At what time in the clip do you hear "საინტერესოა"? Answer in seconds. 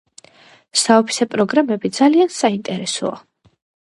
2.37-3.13